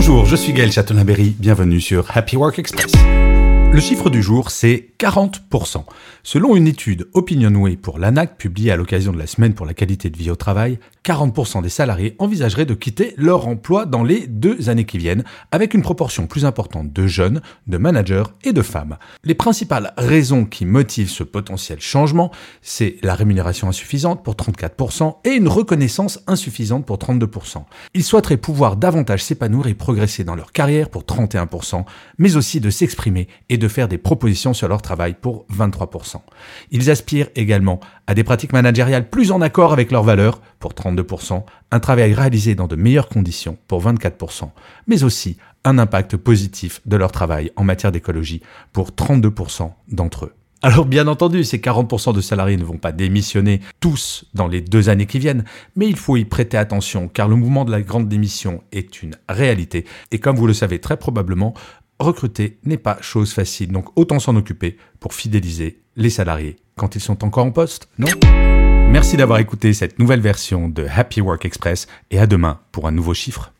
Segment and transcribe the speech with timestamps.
[0.00, 2.92] Bonjour, je suis Gaël Châtelain-Berry, bienvenue sur Happy Work Express.
[3.70, 5.84] Le chiffre du jour, c'est 40%.
[6.22, 10.08] Selon une étude OpinionWay pour l'ANAC publiée à l'occasion de la semaine pour la qualité
[10.08, 14.68] de vie au travail, 40% des salariés envisageraient de quitter leur emploi dans les deux
[14.68, 18.96] années qui viennent, avec une proportion plus importante de jeunes, de managers et de femmes.
[19.22, 22.32] Les principales raisons qui motivent ce potentiel changement,
[22.62, 27.64] c'est la rémunération insuffisante pour 34% et une reconnaissance insuffisante pour 32%.
[27.94, 31.84] Ils souhaiteraient pouvoir davantage s'épanouir et progresser dans leur carrière pour 31%,
[32.18, 33.28] mais aussi de s'exprimer
[33.58, 36.16] de faire des propositions sur leur travail pour 23%.
[36.70, 41.42] Ils aspirent également à des pratiques managériales plus en accord avec leurs valeurs pour 32%,
[41.70, 44.50] un travail réalisé dans de meilleures conditions pour 24%,
[44.86, 50.34] mais aussi un impact positif de leur travail en matière d'écologie pour 32% d'entre eux.
[50.60, 54.88] Alors bien entendu, ces 40% de salariés ne vont pas démissionner tous dans les deux
[54.88, 55.44] années qui viennent,
[55.76, 59.14] mais il faut y prêter attention car le mouvement de la grande démission est une
[59.28, 59.84] réalité.
[60.10, 61.54] Et comme vous le savez très probablement,
[61.98, 67.00] recruter n'est pas chose facile, donc autant s'en occuper pour fidéliser les salariés quand ils
[67.00, 68.08] sont encore en poste, non?
[68.90, 72.92] Merci d'avoir écouté cette nouvelle version de Happy Work Express et à demain pour un
[72.92, 73.52] nouveau chiffre.